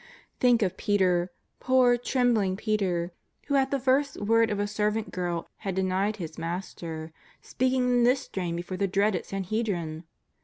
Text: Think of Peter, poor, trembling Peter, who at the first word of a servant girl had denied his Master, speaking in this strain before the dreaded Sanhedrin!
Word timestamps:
Think 0.39 0.63
of 0.63 0.77
Peter, 0.77 1.31
poor, 1.59 1.95
trembling 1.95 2.57
Peter, 2.57 3.11
who 3.45 3.55
at 3.55 3.69
the 3.69 3.79
first 3.79 4.19
word 4.19 4.49
of 4.49 4.59
a 4.59 4.65
servant 4.65 5.11
girl 5.11 5.47
had 5.57 5.75
denied 5.75 6.15
his 6.15 6.39
Master, 6.39 7.13
speaking 7.39 7.83
in 7.87 8.03
this 8.03 8.21
strain 8.21 8.55
before 8.55 8.77
the 8.77 8.87
dreaded 8.87 9.27
Sanhedrin! 9.27 10.05